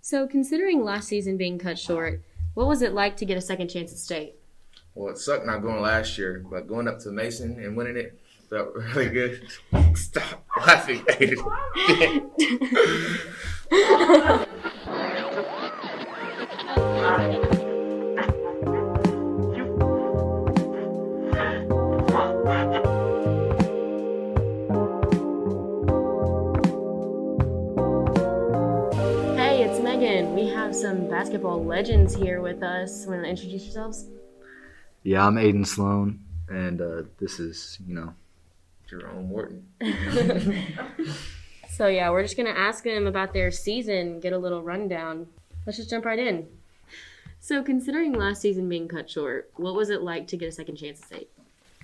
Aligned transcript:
So, 0.00 0.26
considering 0.26 0.84
last 0.84 1.08
season 1.08 1.36
being 1.36 1.58
cut 1.58 1.78
short, 1.78 2.22
what 2.54 2.66
was 2.66 2.82
it 2.82 2.92
like 2.92 3.16
to 3.18 3.24
get 3.24 3.36
a 3.36 3.40
second 3.40 3.68
chance 3.68 3.92
at 3.92 3.98
state? 3.98 4.34
Well, 4.94 5.12
it 5.12 5.18
sucked 5.18 5.46
not 5.46 5.62
going 5.62 5.80
last 5.80 6.18
year, 6.18 6.44
but 6.50 6.66
going 6.66 6.88
up 6.88 6.98
to 7.00 7.10
Mason 7.10 7.62
and 7.62 7.76
winning 7.76 7.96
it 7.96 8.18
felt 8.50 8.74
really 8.94 9.10
good. 9.10 9.46
Stop 9.94 10.44
laughing, 10.56 11.04
Megan. 29.98 30.32
We 30.32 30.46
have 30.46 30.76
some 30.76 31.08
basketball 31.08 31.64
legends 31.64 32.14
here 32.14 32.40
with 32.40 32.62
us. 32.62 33.04
Want 33.04 33.24
to 33.24 33.28
introduce 33.28 33.64
yourselves? 33.64 34.06
Yeah, 35.02 35.26
I'm 35.26 35.34
Aiden 35.34 35.66
Sloan, 35.66 36.20
and 36.48 36.80
uh, 36.80 37.02
this 37.18 37.40
is, 37.40 37.78
you 37.84 37.96
know, 37.96 38.14
Jerome 38.88 39.28
Morton. 39.28 39.66
So, 41.70 41.86
yeah, 41.86 42.10
we're 42.10 42.22
just 42.22 42.36
going 42.36 42.52
to 42.52 42.58
ask 42.58 42.82
them 42.82 43.06
about 43.06 43.32
their 43.32 43.52
season, 43.52 44.18
get 44.18 44.32
a 44.32 44.38
little 44.38 44.62
rundown. 44.62 45.28
Let's 45.64 45.76
just 45.76 45.88
jump 45.88 46.04
right 46.04 46.18
in. 46.18 46.48
So, 47.38 47.62
considering 47.62 48.14
last 48.14 48.40
season 48.42 48.68
being 48.68 48.88
cut 48.88 49.08
short, 49.08 49.52
what 49.54 49.76
was 49.76 49.88
it 49.88 50.02
like 50.02 50.26
to 50.28 50.36
get 50.36 50.48
a 50.48 50.52
second 50.52 50.74
chance 50.74 51.00
at 51.02 51.06
state? 51.06 51.30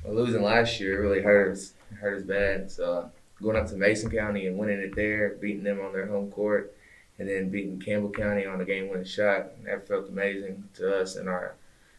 Well, 0.03 0.17
losing 0.17 0.43
last 0.43 0.81
year 0.81 1.01
really 1.01 1.23
hurt 1.23 1.53
us. 1.53 1.75
It 1.93 1.99
hurt 1.99 2.19
us 2.19 2.25
bad. 2.25 2.73
So 2.73 3.09
going 3.41 3.57
up 3.57 3.69
to 3.69 3.77
Mason 3.77 4.11
County 4.11 4.49
and 4.49 4.59
winning 4.59 4.81
it 4.81 4.97
there, 4.97 5.37
beating 5.41 5.63
them 5.63 5.81
on 5.81 5.93
their 5.93 6.09
home 6.09 6.29
court, 6.33 6.75
and 7.19 7.29
then 7.29 7.49
beating 7.49 7.81
Campbell 7.81 8.11
County 8.11 8.47
on 8.47 8.61
a 8.61 8.65
game-winning 8.65 9.05
shot, 9.05 9.65
that 9.65 9.87
felt 9.87 10.09
amazing 10.09 10.65
to 10.75 11.01
us 11.01 11.17
and 11.17 11.29
our 11.29 11.55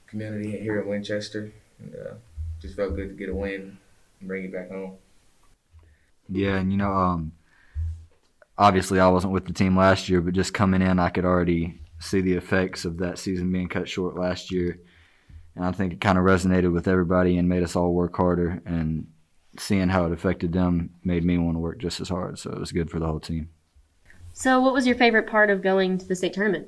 community 0.08 0.60
here 0.60 0.82
in 0.82 0.88
Winchester. 0.88 1.52
And 1.80 1.96
uh, 1.96 2.14
just 2.62 2.76
felt 2.76 2.96
good 2.96 3.10
to 3.10 3.16
get 3.16 3.30
a 3.30 3.36
win 3.36 3.78
and 4.20 4.28
bring 4.28 4.46
it 4.46 4.54
back 4.54 4.70
home. 4.70 4.98
yeah, 6.30 6.56
and 6.58 6.72
you 6.72 6.78
know, 6.78 6.92
um, 6.92 7.32
obviously 8.58 9.00
I 9.00 9.08
wasn't 9.08 9.34
with 9.34 9.46
the 9.46 9.54
team 9.54 9.78
last 9.78 10.10
year, 10.10 10.22
but 10.22 10.34
just 10.34 10.54
coming 10.54 10.82
in, 10.82 11.00
I 11.00 11.10
could 11.10 11.26
already 11.26 11.80
see 12.00 12.22
the 12.22 12.34
effects 12.34 12.86
of 12.86 12.98
that 12.98 13.20
season 13.20 13.52
being 13.52 13.68
cut 13.68 13.88
short 13.90 14.16
last 14.18 14.52
year, 14.52 14.80
and 15.56 15.66
I 15.66 15.72
think 15.72 15.94
it 15.94 16.02
kind 16.02 16.18
of 16.18 16.26
resonated 16.26 16.74
with 16.74 16.88
everybody 16.88 17.38
and 17.38 17.48
made 17.48 17.64
us 17.64 17.76
all 17.76 17.94
work 17.94 18.16
harder. 18.16 18.62
And 18.66 19.08
seeing 19.58 19.90
how 19.90 20.06
it 20.06 20.12
affected 20.12 20.52
them 20.52 20.90
made 21.04 21.24
me 21.24 21.38
want 21.38 21.56
to 21.56 21.60
work 21.60 21.78
just 21.80 22.02
as 22.02 22.10
hard. 22.10 22.38
So 22.38 22.52
it 22.52 22.60
was 22.60 22.74
good 22.74 22.90
for 22.90 23.00
the 23.00 23.08
whole 23.08 23.22
team. 23.22 23.50
So, 24.38 24.60
what 24.60 24.74
was 24.74 24.86
your 24.86 24.98
favorite 24.98 25.28
part 25.28 25.50
of 25.50 25.62
going 25.62 25.98
to 25.98 26.06
the 26.06 26.14
state 26.14 26.34
tournament? 26.34 26.68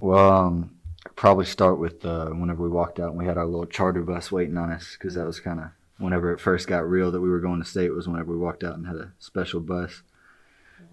Well, 0.00 0.32
um, 0.32 0.76
probably 1.16 1.46
start 1.46 1.78
with 1.78 2.04
uh, 2.04 2.26
whenever 2.26 2.62
we 2.62 2.68
walked 2.68 3.00
out 3.00 3.08
and 3.08 3.18
we 3.18 3.24
had 3.24 3.38
our 3.38 3.46
little 3.46 3.64
charter 3.64 4.02
bus 4.02 4.30
waiting 4.30 4.58
on 4.58 4.70
us 4.70 4.98
because 4.98 5.14
that 5.14 5.24
was 5.24 5.40
kind 5.40 5.60
of 5.60 5.70
whenever 5.96 6.30
it 6.30 6.40
first 6.40 6.68
got 6.68 6.86
real 6.86 7.10
that 7.10 7.22
we 7.22 7.30
were 7.30 7.40
going 7.40 7.58
to 7.58 7.66
state 7.66 7.88
was 7.88 8.06
whenever 8.06 8.32
we 8.32 8.38
walked 8.38 8.62
out 8.62 8.76
and 8.76 8.86
had 8.86 8.96
a 8.96 9.12
special 9.18 9.60
bus. 9.60 10.02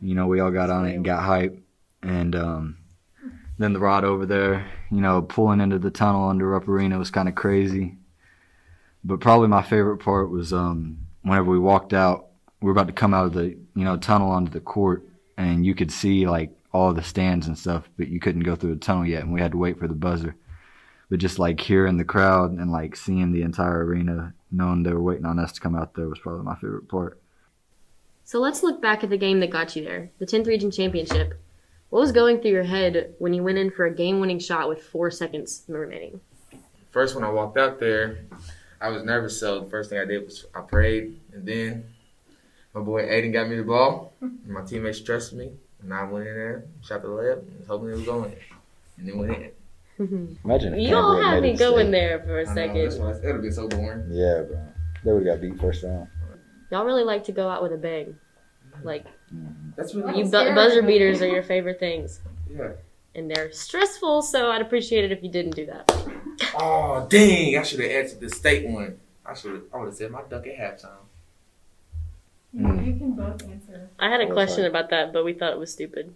You 0.02 0.16
know, 0.16 0.28
we 0.28 0.40
all 0.40 0.50
got 0.50 0.70
on 0.70 0.86
it 0.86 0.96
and 0.96 1.04
got 1.04 1.24
hype, 1.24 1.62
and 2.02 2.36
um, 2.38 2.78
then 3.58 3.74
the 3.74 3.80
ride 3.80 4.06
over 4.06 4.26
there, 4.26 4.66
you 4.90 5.02
know, 5.02 5.22
pulling 5.22 5.60
into 5.60 5.78
the 5.78 5.92
tunnel 5.92 6.30
under 6.30 6.48
Rupp 6.48 6.70
Arena 6.70 6.98
was 6.98 7.12
kind 7.12 7.28
of 7.28 7.36
crazy. 7.36 7.98
But 9.04 9.20
probably 9.20 9.50
my 9.50 9.62
favorite 9.62 9.98
part 9.98 10.30
was 10.30 10.54
um, 10.54 11.00
whenever 11.24 11.52
we 11.52 11.60
walked 11.60 11.92
out. 11.92 12.28
We 12.62 12.68
were 12.68 12.72
about 12.72 12.88
to 12.88 12.94
come 12.94 13.14
out 13.14 13.26
of 13.26 13.34
the 13.34 13.58
you 13.76 13.84
know 13.84 13.98
tunnel 13.98 14.32
onto 14.32 14.52
the 14.52 14.62
court, 14.62 15.04
and 15.38 15.66
you 15.66 15.76
could 15.76 15.92
see 15.92 16.28
like 16.28 16.52
all 16.74 16.94
the 16.94 17.04
stands 17.04 17.48
and 17.48 17.58
stuff, 17.58 17.90
but 17.98 18.08
you 18.08 18.20
couldn't 18.20 18.44
go 18.44 18.56
through 18.56 18.74
the 18.74 18.80
tunnel 18.80 19.06
yet, 19.06 19.24
and 19.24 19.32
we 19.32 19.42
had 19.42 19.52
to 19.52 19.58
wait 19.58 19.80
for 19.80 19.88
the 19.88 19.94
buzzer. 19.94 20.36
But 21.10 21.20
just 21.20 21.40
like 21.40 21.60
hearing 21.62 21.98
the 21.98 22.04
crowd 22.04 22.52
and 22.52 22.72
like 22.72 22.96
seeing 22.96 23.32
the 23.32 23.44
entire 23.44 23.86
arena, 23.86 24.34
knowing 24.52 24.84
they 24.84 24.92
were 24.92 25.02
waiting 25.02 25.26
on 25.26 25.40
us 25.40 25.54
to 25.54 25.62
come 25.62 25.76
out 25.76 25.94
there 25.94 26.10
was 26.10 26.20
probably 26.20 26.44
my 26.44 26.56
favorite 26.56 26.90
part. 26.90 27.22
So, 28.26 28.40
let's 28.40 28.62
look 28.62 28.82
back 28.82 29.06
at 29.06 29.10
the 29.10 29.18
game 29.18 29.40
that 29.40 29.50
got 29.50 29.76
you 29.76 29.84
there 29.86 30.12
the 30.20 30.26
10th 30.26 30.48
Region 30.48 30.70
Championship. 30.70 31.40
What 31.90 32.02
was 32.02 32.12
going 32.12 32.42
through 32.42 32.52
your 32.52 32.64
head 32.64 33.16
when 33.20 33.34
you 33.34 33.42
went 33.42 33.58
in 33.58 33.72
for 33.72 33.86
a 33.86 33.94
game 33.94 34.20
winning 34.20 34.40
shot 34.40 34.68
with 34.68 34.84
four 34.84 35.10
seconds 35.10 35.64
remaining? 35.70 36.20
First, 36.92 37.16
when 37.16 37.24
I 37.24 37.30
walked 37.30 37.58
out 37.58 37.80
there, 37.80 38.26
I 38.82 38.90
was 38.90 39.04
nervous. 39.04 39.40
So 39.40 39.62
the 39.62 39.70
first 39.70 39.90
thing 39.90 40.00
I 40.00 40.06
did 40.06 40.26
was 40.26 40.46
I 40.54 40.62
prayed, 40.62 41.18
and 41.32 41.46
then 41.46 41.86
my 42.74 42.82
boy 42.82 43.04
Aiden 43.04 43.34
got 43.34 43.50
me 43.50 43.56
the 43.58 43.64
ball. 43.64 44.14
And 44.22 44.48
my 44.48 44.64
teammates 44.64 45.02
trusted 45.02 45.38
me, 45.38 45.52
and 45.82 45.94
I 45.94 46.04
went 46.04 46.28
in 46.28 46.34
there, 46.36 46.66
shot 46.84 47.02
the 47.02 47.08
layup, 47.08 47.40
and 47.40 47.60
was 47.60 47.68
hoping 47.68 47.90
it 47.90 47.96
was 47.98 48.04
going, 48.06 48.36
and 48.98 49.08
then 49.08 49.18
went 49.18 49.32
in. 49.34 50.38
Imagine 50.46 50.74
if 50.76 50.80
You 50.82 50.90
Campbell 50.90 51.14
don't 51.14 51.24
had 51.24 51.34
have 51.34 51.42
made 51.42 51.50
me 51.50 51.54
it 51.56 51.58
going 51.60 51.92
there 51.92 52.20
for 52.20 52.40
a 52.40 52.42
I 52.42 52.46
know, 52.46 52.54
second. 52.54 52.84
that's 52.84 52.96
why 52.98 53.12
it 53.30 53.34
would 53.34 53.42
be 53.42 53.52
so 53.52 53.68
boring. 53.68 54.06
Yeah, 54.12 54.44
bro. 54.48 54.60
They 55.04 55.12
would 55.12 55.26
have 55.26 55.36
got 55.36 55.42
beat 55.42 55.60
first 55.60 55.84
round. 55.84 56.08
Y'all 56.72 56.86
really 56.86 57.04
like 57.04 57.24
to 57.26 57.32
go 57.32 57.50
out 57.50 57.64
with 57.64 57.72
a 57.74 57.78
bang. 57.78 58.16
Like, 58.84 59.06
That's 59.76 59.96
really 59.96 60.20
you 60.20 60.26
bu- 60.26 60.54
buzzer 60.54 60.82
beaters 60.84 61.22
are 61.22 61.28
your 61.28 61.42
favorite 61.44 61.80
things. 61.80 62.20
yeah. 62.56 62.72
And 63.16 63.32
they're 63.32 63.52
stressful, 63.52 64.22
so 64.22 64.52
I'd 64.52 64.62
appreciate 64.62 65.04
it 65.04 65.12
if 65.12 65.24
you 65.24 65.30
didn't 65.32 65.56
do 65.56 65.66
that. 65.66 65.92
Oh 66.54 67.08
dang! 67.10 67.58
I 67.58 67.64
should 67.64 67.80
have 67.80 67.90
answered 67.90 68.20
the 68.20 68.30
state 68.30 68.68
one. 68.70 69.00
I 69.26 69.34
should 69.34 69.54
have. 69.54 69.64
I 69.74 69.78
would 69.78 69.86
have 69.88 69.96
said 69.96 70.12
my 70.12 70.22
duck 70.30 70.46
at 70.46 70.56
halftime. 70.56 70.90
Yeah, 72.88 72.94
you 72.94 73.00
can 73.00 73.12
both 73.14 73.44
answer. 73.44 73.90
I 74.00 74.10
had 74.10 74.22
a 74.22 74.26
Oh, 74.30 74.34
question 74.34 74.58
sorry. 74.58 74.68
about 74.68 74.90
that, 74.92 75.12
but 75.14 75.26
we 75.26 75.34
thought 75.34 75.52
it 75.54 75.60
was 75.60 75.72
stupid. 75.72 76.14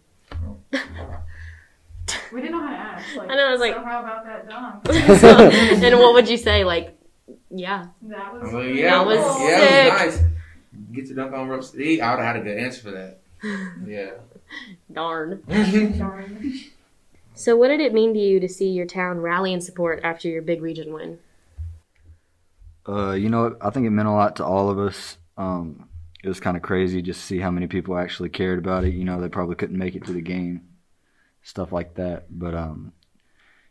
We 2.31 2.41
didn't 2.41 2.51
know 2.57 2.61
how 2.63 2.69
to 2.69 2.75
ask. 2.77 3.15
Like, 3.17 3.29
I 3.29 3.35
know, 3.35 3.47
I 3.47 3.51
was 3.51 3.59
like- 3.59 3.75
so 3.75 3.83
how 3.83 3.99
about 4.01 4.25
that 4.25 4.49
dunk? 4.49 4.85
so, 5.19 5.85
and 5.85 5.99
what 5.99 6.13
would 6.13 6.29
you 6.29 6.37
say? 6.37 6.63
Like, 6.63 6.97
yeah. 7.49 7.87
That 8.03 8.33
was. 8.41 8.53
I 8.53 8.57
mean, 8.57 8.75
yeah, 8.77 8.89
That 8.97 9.05
was 9.05 9.17
yeah, 9.41 9.87
it 9.87 10.05
was 10.05 10.15
nice. 10.21 10.23
Get 10.93 11.05
your 11.07 11.15
dunk 11.15 11.33
on 11.33 11.47
rope. 11.49 11.63
See, 11.63 11.99
I 12.01 12.11
would 12.15 12.23
have 12.23 12.35
had 12.35 12.41
a 12.41 12.45
good 12.45 12.57
answer 12.57 12.81
for 12.81 12.91
that. 12.91 13.19
Yeah. 13.85 14.11
Darn. 14.91 15.41
Darn. 15.97 16.53
So, 17.33 17.55
what 17.55 17.67
did 17.69 17.79
it 17.81 17.93
mean 17.93 18.13
to 18.13 18.19
you 18.19 18.39
to 18.39 18.47
see 18.47 18.69
your 18.69 18.85
town 18.85 19.19
rally 19.19 19.53
and 19.53 19.63
support 19.63 19.99
after 20.03 20.27
your 20.29 20.41
big 20.41 20.61
region 20.61 20.93
win? 20.93 21.19
Uh, 22.87 23.11
you 23.13 23.29
know, 23.29 23.55
I 23.61 23.69
think 23.71 23.85
it 23.85 23.89
meant 23.91 24.07
a 24.07 24.11
lot 24.11 24.35
to 24.37 24.45
all 24.45 24.69
of 24.69 24.79
us. 24.79 25.17
Um, 25.37 25.87
it 26.23 26.27
was 26.27 26.39
kind 26.39 26.55
of 26.55 26.63
crazy 26.63 27.01
just 27.01 27.21
to 27.21 27.25
see 27.25 27.39
how 27.39 27.49
many 27.49 27.67
people 27.67 27.97
actually 27.97 28.29
cared 28.29 28.59
about 28.59 28.83
it. 28.83 28.93
You 28.93 29.05
know, 29.05 29.19
they 29.19 29.29
probably 29.29 29.55
couldn't 29.55 29.77
make 29.77 29.95
it 29.95 30.05
to 30.05 30.13
the 30.13 30.21
game, 30.21 30.63
stuff 31.43 31.71
like 31.71 31.95
that. 31.95 32.25
But 32.29 32.53
um, 32.53 32.93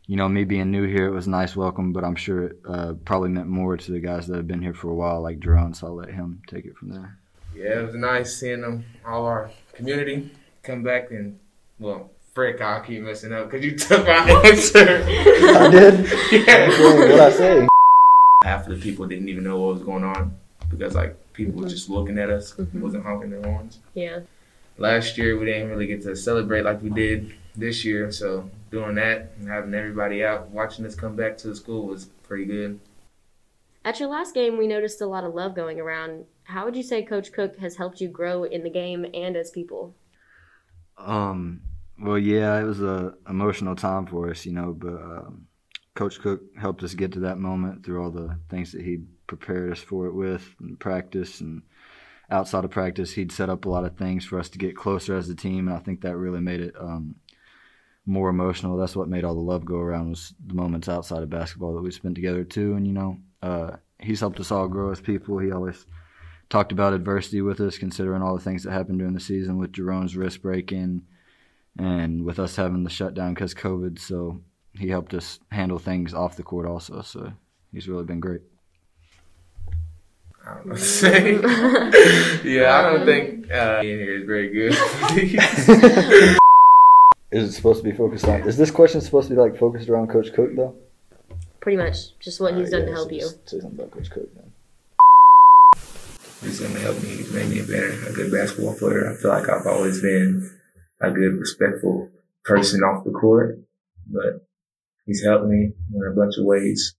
you 0.07 0.17
know, 0.17 0.27
me 0.27 0.43
being 0.43 0.71
new 0.71 0.85
here, 0.85 1.05
it 1.05 1.11
was 1.11 1.27
a 1.27 1.31
nice 1.31 1.55
welcome. 1.55 1.93
But 1.93 2.03
I'm 2.03 2.15
sure 2.15 2.43
it 2.43 2.57
uh, 2.67 2.93
probably 3.05 3.29
meant 3.29 3.47
more 3.47 3.77
to 3.77 3.91
the 3.91 3.99
guys 3.99 4.27
that 4.27 4.35
have 4.35 4.47
been 4.47 4.61
here 4.61 4.73
for 4.73 4.89
a 4.89 4.95
while, 4.95 5.21
like 5.21 5.39
Jerome. 5.39 5.73
So 5.73 5.87
I'll 5.87 5.95
let 5.95 6.09
him 6.09 6.41
take 6.47 6.65
it 6.65 6.75
from 6.75 6.89
there. 6.89 7.17
Yeah, 7.55 7.79
it 7.79 7.85
was 7.85 7.95
nice 7.95 8.35
seeing 8.37 8.61
them, 8.61 8.85
all 9.05 9.25
our 9.25 9.51
community, 9.73 10.31
come 10.63 10.83
back 10.83 11.11
and, 11.11 11.37
well, 11.79 12.09
frick, 12.33 12.61
I'll 12.61 12.79
keep 12.79 13.01
messing 13.01 13.33
up 13.33 13.51
because 13.51 13.65
you 13.65 13.75
took 13.77 14.07
my 14.07 14.41
answer. 14.45 15.03
I 15.05 15.69
did. 15.69 16.11
yeah. 16.31 16.69
What 16.69 17.19
I 17.19 17.31
say? 17.31 17.67
Half 18.41 18.67
of 18.67 18.75
the 18.75 18.81
people 18.81 19.05
didn't 19.05 19.27
even 19.27 19.43
know 19.43 19.59
what 19.59 19.73
was 19.73 19.83
going 19.83 20.05
on 20.05 20.37
because, 20.71 20.95
like, 20.95 21.15
people 21.33 21.61
were 21.61 21.67
just 21.67 21.89
looking 21.89 22.17
at 22.17 22.29
us, 22.29 22.53
Mhm. 22.53 22.81
wasn't 22.81 23.03
honking 23.05 23.29
their 23.29 23.43
horns. 23.43 23.79
Yeah. 23.93 24.21
Last 24.77 25.17
year, 25.17 25.37
we 25.37 25.45
didn't 25.45 25.69
really 25.69 25.87
get 25.87 26.01
to 26.03 26.15
celebrate 26.15 26.63
like 26.63 26.81
we 26.81 26.89
did 26.89 27.33
this 27.55 27.83
year, 27.85 28.11
so 28.11 28.49
doing 28.71 28.95
that 28.95 29.33
and 29.37 29.47
having 29.49 29.73
everybody 29.73 30.23
out 30.23 30.49
watching 30.49 30.85
us 30.85 30.95
come 30.95 31.15
back 31.15 31.37
to 31.37 31.49
the 31.49 31.55
school 31.55 31.85
was 31.85 32.05
pretty 32.23 32.45
good. 32.45 32.79
At 33.83 33.99
your 33.99 34.09
last 34.09 34.33
game, 34.33 34.57
we 34.57 34.67
noticed 34.67 35.01
a 35.01 35.07
lot 35.07 35.23
of 35.23 35.33
love 35.33 35.55
going 35.55 35.79
around. 35.79 36.25
How 36.43 36.65
would 36.65 36.75
you 36.75 36.83
say 36.83 37.03
Coach 37.03 37.31
Cook 37.31 37.57
has 37.57 37.75
helped 37.75 37.99
you 37.99 38.07
grow 38.07 38.43
in 38.43 38.63
the 38.63 38.69
game 38.69 39.05
and 39.13 39.35
as 39.35 39.51
people? 39.51 39.95
Um, 40.97 41.61
well, 41.99 42.17
yeah, 42.17 42.59
it 42.59 42.63
was 42.63 42.81
a 42.81 43.15
emotional 43.27 43.75
time 43.75 44.05
for 44.05 44.29
us, 44.29 44.45
you 44.45 44.53
know, 44.53 44.73
but 44.77 44.93
um, 44.93 45.47
Coach 45.95 46.19
Cook 46.19 46.41
helped 46.57 46.83
us 46.83 46.93
get 46.93 47.11
to 47.13 47.19
that 47.21 47.37
moment 47.37 47.83
through 47.85 48.01
all 48.03 48.11
the 48.11 48.37
things 48.49 48.71
that 48.71 48.81
he 48.81 48.99
prepared 49.37 49.71
us 49.71 49.79
for 49.79 50.07
it 50.07 50.13
with, 50.13 50.55
and 50.59 50.77
practice 50.77 51.39
and 51.39 51.61
outside 52.29 52.65
of 52.65 52.71
practice, 52.71 53.13
he'd 53.13 53.31
set 53.31 53.49
up 53.49 53.65
a 53.65 53.69
lot 53.69 53.85
of 53.85 53.97
things 53.97 54.25
for 54.25 54.37
us 54.37 54.49
to 54.49 54.57
get 54.57 54.75
closer 54.75 55.15
as 55.15 55.29
a 55.29 55.35
team, 55.35 55.67
and 55.67 55.77
I 55.77 55.79
think 55.79 56.01
that 56.01 56.17
really 56.17 56.41
made 56.41 56.59
it 56.59 56.75
um, 56.77 57.15
more 58.05 58.29
emotional. 58.29 58.77
That's 58.77 58.95
what 58.95 59.07
made 59.07 59.23
all 59.23 59.35
the 59.35 59.39
love 59.39 59.63
go 59.63 59.77
around 59.77 60.09
was 60.09 60.33
the 60.45 60.53
moments 60.53 60.89
outside 60.89 61.23
of 61.23 61.29
basketball 61.29 61.73
that 61.75 61.81
we 61.81 61.91
spent 61.91 62.15
together 62.15 62.43
too, 62.43 62.75
and 62.75 62.85
you 62.85 62.93
know, 62.93 63.17
uh, 63.41 63.77
he's 63.99 64.19
helped 64.19 64.39
us 64.41 64.51
all 64.51 64.67
grow 64.67 64.91
as 64.91 64.99
people. 64.99 65.37
He 65.37 65.51
always 65.51 65.85
talked 66.49 66.73
about 66.73 66.93
adversity 66.93 67.41
with 67.41 67.61
us, 67.61 67.77
considering 67.77 68.21
all 68.21 68.35
the 68.35 68.43
things 68.43 68.63
that 68.63 68.71
happened 68.71 68.99
during 68.99 69.13
the 69.13 69.19
season 69.21 69.57
with 69.57 69.71
Jerome's 69.71 70.17
wrist 70.17 70.41
breaking 70.41 71.03
and 71.79 72.25
with 72.25 72.37
us 72.37 72.57
having 72.57 72.83
the 72.83 72.89
shutdown 72.89 73.33
because 73.33 73.53
COVID. 73.53 73.97
So 73.97 74.41
he 74.77 74.89
helped 74.89 75.13
us 75.13 75.39
handle 75.51 75.79
things 75.79 76.13
off 76.13 76.35
the 76.35 76.43
court 76.43 76.67
also. 76.67 77.01
So 77.01 77.31
he's 77.71 77.87
really 77.87 78.03
been 78.03 78.19
great. 78.19 78.41
I 80.45 80.53
don't 80.55 80.65
know 80.65 80.71
what 80.71 80.79
to 80.79 80.85
say. 80.85 81.33
yeah, 82.43 82.77
I 82.77 82.81
don't 82.93 83.05
think 83.05 83.51
uh, 83.51 83.79
in 83.79 83.85
here 83.99 84.15
is 84.17 84.25
very 84.25 84.49
good. 84.49 84.73
Is 87.31 87.47
it 87.47 87.51
supposed 87.53 87.81
to 87.81 87.89
be 87.89 87.95
focused 87.95 88.25
on? 88.27 88.41
Is 88.41 88.57
this 88.57 88.71
question 88.71 88.99
supposed 88.99 89.29
to 89.29 89.35
be 89.35 89.39
like 89.39 89.57
focused 89.57 89.87
around 89.87 90.09
Coach 90.09 90.33
Cook 90.33 90.53
though? 90.55 90.75
Pretty 91.61 91.77
much, 91.77 92.17
just 92.19 92.41
what 92.41 92.55
he's 92.55 92.67
Uh, 92.73 92.79
done 92.79 92.81
yeah, 92.81 92.85
to 92.87 92.93
help 92.93 93.09
so 93.09 93.15
you. 93.15 93.21
Say 93.45 93.59
something 93.61 93.79
about 93.79 93.91
Coach 93.91 94.09
Cook 94.09 94.29
then. 94.35 94.51
He's 96.41 96.59
going 96.59 96.73
to 96.73 96.79
help 96.79 97.01
me. 97.01 97.09
He's 97.09 97.31
made 97.31 97.49
me 97.49 97.59
a 97.59 97.63
better, 97.63 97.93
a 98.09 98.13
good 98.13 98.31
basketball 98.33 98.75
player. 98.75 99.09
I 99.09 99.15
feel 99.15 99.31
like 99.31 99.47
I've 99.47 99.67
always 99.67 100.01
been 100.01 100.49
a 100.99 101.11
good, 101.11 101.39
respectful 101.39 102.09
person 102.43 102.81
off 102.81 103.05
the 103.05 103.11
court, 103.11 103.59
but 104.07 104.43
he's 105.05 105.23
helped 105.23 105.45
me 105.45 105.71
in 105.95 106.01
a 106.11 106.15
bunch 106.15 106.33
of 106.37 106.45
ways 106.45 106.95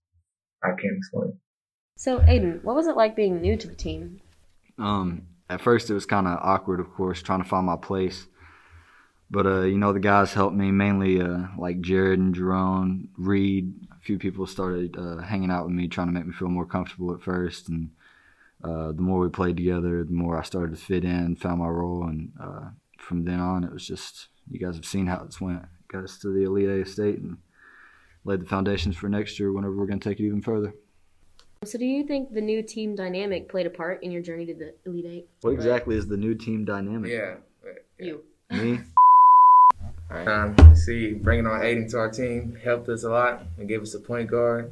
I 0.63 0.69
can't 0.69 0.97
explain. 0.97 1.33
So, 1.95 2.19
Aiden, 2.19 2.63
what 2.63 2.75
was 2.75 2.87
it 2.87 2.95
like 2.95 3.15
being 3.15 3.41
new 3.41 3.55
to 3.55 3.67
the 3.67 3.75
team? 3.75 4.19
Um, 4.77 5.27
at 5.49 5.61
first 5.61 5.89
it 5.89 5.93
was 5.93 6.05
kind 6.05 6.27
of 6.27 6.39
awkward, 6.41 6.79
of 6.79 6.91
course, 6.93 7.21
trying 7.21 7.43
to 7.43 7.47
find 7.47 7.65
my 7.65 7.77
place. 7.77 8.25
But 9.29 9.45
uh, 9.45 9.61
you 9.61 9.77
know, 9.77 9.93
the 9.93 9.99
guys 9.99 10.33
helped 10.33 10.55
me 10.55 10.71
mainly, 10.71 11.21
uh, 11.21 11.47
like 11.57 11.81
Jared 11.81 12.19
and 12.19 12.35
Jerome, 12.35 13.09
Reed. 13.17 13.73
A 13.91 13.99
few 14.03 14.19
people 14.19 14.45
started 14.45 14.95
uh, 14.97 15.17
hanging 15.17 15.49
out 15.49 15.65
with 15.65 15.73
me, 15.73 15.87
trying 15.87 16.07
to 16.07 16.13
make 16.13 16.25
me 16.25 16.33
feel 16.33 16.49
more 16.49 16.65
comfortable 16.65 17.13
at 17.13 17.21
first. 17.21 17.69
And 17.69 17.91
uh, 18.63 18.91
the 18.91 19.01
more 19.01 19.19
we 19.19 19.29
played 19.29 19.57
together, 19.57 20.03
the 20.03 20.11
more 20.11 20.37
I 20.37 20.43
started 20.43 20.75
to 20.75 20.81
fit 20.81 21.03
in, 21.03 21.35
found 21.35 21.59
my 21.59 21.67
role, 21.67 22.03
and 22.03 22.31
uh, 22.39 22.69
from 22.97 23.25
then 23.25 23.39
on, 23.39 23.63
it 23.63 23.71
was 23.71 23.87
just 23.87 24.27
you 24.49 24.59
guys 24.59 24.75
have 24.75 24.85
seen 24.85 25.07
how 25.07 25.23
it's 25.23 25.41
went. 25.41 25.63
Got 25.87 26.03
us 26.03 26.17
to 26.19 26.33
the 26.33 26.43
Elite 26.43 26.69
Eight 26.69 26.87
state 26.87 27.19
and 27.19 27.37
laid 28.25 28.41
the 28.41 28.45
foundations 28.45 28.95
for 28.95 29.09
next 29.09 29.39
year. 29.39 29.51
Whenever 29.51 29.75
we're 29.75 29.87
going 29.87 29.99
to 29.99 30.09
take 30.09 30.19
it 30.19 30.25
even 30.25 30.41
further. 30.41 30.73
So, 31.65 31.77
do 31.77 31.85
you 31.85 32.05
think 32.05 32.33
the 32.33 32.41
new 32.41 32.61
team 32.61 32.95
dynamic 32.95 33.49
played 33.49 33.65
a 33.65 33.69
part 33.69 34.03
in 34.03 34.11
your 34.11 34.21
journey 34.21 34.45
to 34.47 34.53
the 34.53 34.73
Elite 34.85 35.05
Eight? 35.05 35.27
What 35.41 35.51
exactly 35.51 35.95
is 35.95 36.07
the 36.07 36.17
new 36.17 36.35
team 36.35 36.65
dynamic? 36.65 37.11
Yeah. 37.11 37.35
yeah. 37.65 38.05
You. 38.05 38.23
Me? 38.51 38.79
Um, 40.13 40.55
see, 40.75 41.13
bringing 41.13 41.47
on 41.47 41.61
Aiden 41.61 41.89
to 41.89 41.97
our 41.97 42.11
team 42.11 42.55
helped 42.63 42.87
us 42.87 43.03
a 43.03 43.09
lot 43.09 43.41
and 43.57 43.67
gave 43.67 43.81
us 43.81 43.95
a 43.95 43.99
point 43.99 44.29
guard. 44.29 44.71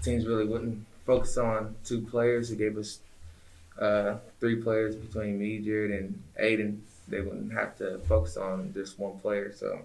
Teams 0.00 0.26
really 0.26 0.44
wouldn't 0.44 0.86
focus 1.04 1.36
on 1.36 1.74
two 1.84 2.02
players. 2.02 2.52
It 2.52 2.58
gave 2.58 2.78
us 2.78 3.00
uh, 3.80 4.18
three 4.38 4.56
players 4.56 4.94
between 4.94 5.40
me, 5.40 5.58
Jared, 5.58 5.90
and 5.90 6.22
Aiden. 6.40 6.78
They 7.08 7.20
wouldn't 7.20 7.52
have 7.52 7.76
to 7.78 7.98
focus 8.06 8.36
on 8.36 8.72
just 8.74 8.98
one 8.98 9.18
player. 9.18 9.52
So 9.52 9.80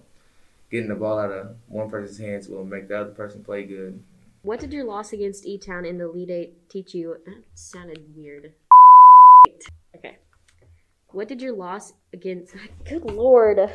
getting 0.70 0.88
the 0.88 0.94
ball 0.94 1.18
out 1.18 1.32
of 1.32 1.56
one 1.68 1.90
person's 1.90 2.18
hands 2.18 2.48
will 2.48 2.64
make 2.64 2.86
the 2.86 3.00
other 3.00 3.10
person 3.10 3.42
play 3.42 3.64
good. 3.64 4.00
What 4.44 4.58
did 4.58 4.72
your 4.72 4.84
loss 4.84 5.12
against 5.12 5.46
E 5.46 5.56
Town 5.56 5.84
in 5.84 5.98
the 5.98 6.04
Elite 6.10 6.30
Eight 6.30 6.68
teach 6.68 6.94
you? 6.94 7.16
That 7.24 7.44
sounded 7.54 8.16
weird. 8.16 8.52
Okay. 9.96 10.18
What 11.12 11.28
did 11.28 11.40
your 11.40 11.54
loss 11.54 11.92
against. 12.12 12.52
Good 12.84 13.04
lord. 13.04 13.72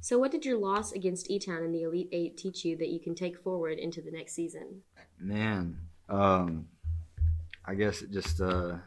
So, 0.00 0.18
what 0.18 0.32
did 0.32 0.44
your 0.44 0.58
loss 0.58 0.90
against 0.90 1.30
E 1.30 1.38
Town 1.38 1.62
in 1.62 1.70
the 1.70 1.84
Elite 1.84 2.08
Eight 2.10 2.36
teach 2.36 2.64
you 2.64 2.76
that 2.78 2.88
you 2.88 2.98
can 2.98 3.14
take 3.14 3.38
forward 3.38 3.78
into 3.78 4.00
the 4.00 4.10
next 4.10 4.32
season? 4.32 4.82
Man, 5.20 5.76
um, 6.08 6.66
I 7.64 7.74
guess 7.74 8.02
it 8.02 8.10
just 8.10 8.40
uh, 8.40 8.78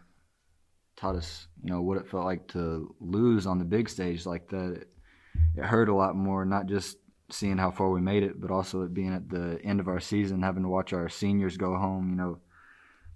taught 0.97 1.15
us, 1.15 1.47
you 1.63 1.71
know, 1.71 1.81
what 1.81 1.97
it 1.97 2.09
felt 2.09 2.25
like 2.25 2.47
to 2.49 2.93
lose 2.99 3.47
on 3.47 3.59
the 3.59 3.65
big 3.65 3.87
stage 3.87 4.25
like 4.25 4.49
that. 4.49 4.73
It, 4.73 4.87
it 5.57 5.63
hurt 5.63 5.87
a 5.87 5.95
lot 5.95 6.17
more, 6.17 6.43
not 6.43 6.65
just 6.65 6.97
seeing 7.29 7.57
how 7.57 7.71
far 7.71 7.89
we 7.89 8.01
made 8.01 8.23
it, 8.23 8.39
but 8.39 8.51
also 8.51 8.81
it 8.81 8.93
being 8.93 9.13
at 9.13 9.29
the 9.29 9.59
end 9.63 9.79
of 9.79 9.87
our 9.87 9.99
season, 9.99 10.41
having 10.41 10.63
to 10.63 10.69
watch 10.69 10.93
our 10.93 11.09
seniors 11.09 11.57
go 11.57 11.75
home, 11.75 12.09
you 12.09 12.15
know, 12.15 12.39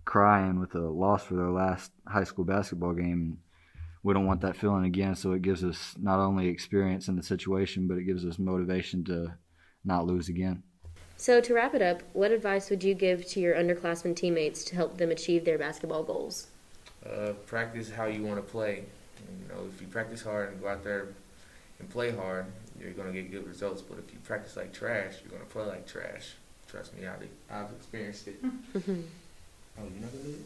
crying 0.06 0.60
with 0.60 0.76
a 0.76 0.80
loss 0.80 1.24
for 1.24 1.36
their 1.36 1.50
last 1.50 1.92
high 2.08 2.24
school 2.24 2.46
basketball 2.46 2.94
game. 2.94 3.40
We 4.04 4.14
don't 4.14 4.26
want 4.26 4.42
that 4.42 4.58
feeling 4.58 4.86
again, 4.86 5.16
so 5.16 5.32
it 5.32 5.42
gives 5.42 5.64
us 5.64 5.96
not 5.98 6.20
only 6.20 6.48
experience 6.48 7.08
in 7.08 7.16
the 7.16 7.24
situation, 7.24 7.88
but 7.88 7.98
it 7.98 8.04
gives 8.04 8.26
us 8.26 8.38
motivation 8.38 9.04
to 9.06 9.34
not 9.86 10.06
lose 10.06 10.28
again. 10.28 10.64
So, 11.16 11.40
to 11.40 11.54
wrap 11.54 11.74
it 11.74 11.82
up, 11.82 12.04
what 12.12 12.32
advice 12.32 12.70
would 12.70 12.84
you 12.84 12.94
give 12.96 13.26
to 13.28 13.40
your 13.40 13.56
underclassmen 13.56 14.16
teammates 14.16 14.64
to 14.66 14.76
help 14.76 14.98
them 14.98 15.10
achieve 15.10 15.46
their 15.46 15.58
basketball 15.58 16.04
goals? 16.04 16.48
Uh, 17.06 17.34
practice 17.46 17.90
how 17.90 18.06
you 18.06 18.24
want 18.24 18.36
to 18.38 18.52
play. 18.52 18.84
You 19.20 19.56
know, 19.56 19.64
if 19.74 19.80
you 19.80 19.88
practice 19.88 20.22
hard 20.22 20.52
and 20.52 20.62
go 20.62 20.68
out 20.68 20.84
there 20.84 21.08
and 21.80 21.90
play 21.90 22.12
hard, 22.12 22.46
you're 22.80 22.92
going 22.92 23.12
to 23.12 23.14
get 23.14 23.32
good 23.32 23.48
results. 23.48 23.82
But 23.82 24.00
if 24.00 24.14
you 24.14 24.20
practice 24.24 24.56
like 24.56 24.74
trash, 24.74 25.16
you're 25.22 25.32
going 25.32 25.44
to 25.44 25.50
play 25.50 25.66
like 25.66 25.88
trash. 25.88 26.34
Trust 26.68 26.98
me, 26.98 27.06
I've, 27.08 27.28
I've 27.52 27.72
experienced 27.72 28.28
it. 28.28 28.36
oh, 28.44 28.80
you 28.86 30.00
never 30.00 30.18
did? 30.18 30.44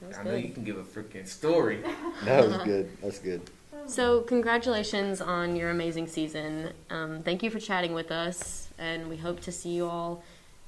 That 0.00 0.08
was 0.08 0.18
I 0.18 0.22
know 0.24 0.30
good. 0.32 0.44
you 0.44 0.50
can 0.50 0.64
give 0.64 0.78
a 0.78 0.82
freaking 0.82 1.26
story. 1.26 1.82
That 2.24 2.46
was 2.46 2.56
good. 2.58 2.96
That's 3.02 3.18
good. 3.18 3.42
So, 3.86 4.20
congratulations 4.22 5.20
on 5.20 5.56
your 5.56 5.70
amazing 5.70 6.06
season. 6.06 6.72
Um, 6.90 7.22
thank 7.22 7.42
you 7.42 7.50
for 7.50 7.58
chatting 7.58 7.94
with 7.94 8.10
us, 8.10 8.68
and 8.78 9.08
we 9.08 9.16
hope 9.16 9.40
to 9.40 9.52
see 9.52 9.70
you 9.70 9.86
all 9.86 10.22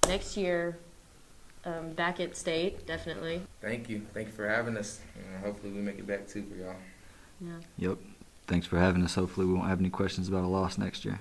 next 0.08 0.37
year 0.37 0.79
um, 1.65 1.91
back 1.91 2.20
at 2.20 2.37
state, 2.37 2.87
definitely. 2.87 3.43
Thank 3.61 3.88
you. 3.88 4.03
Thank 4.15 4.29
you 4.29 4.32
for 4.32 4.49
having 4.49 4.76
us. 4.76 5.00
And 5.17 5.44
hopefully 5.44 5.73
we 5.73 5.81
make 5.81 5.99
it 5.99 6.06
back 6.06 6.26
too 6.26 6.44
for 6.44 6.56
y'all. 6.56 6.75
Yeah. 7.41 7.88
Yep. 7.88 7.99
Thanks 8.47 8.67
for 8.67 8.79
having 8.79 9.05
us. 9.05 9.15
Hopefully, 9.15 9.47
we 9.47 9.55
won't 9.55 9.69
have 9.69 9.81
any 9.81 9.91
questions 9.91 10.29
about 10.29 10.44
a 10.44 10.49
loss 10.49 10.79
next 10.79 11.05
year. 11.05 11.21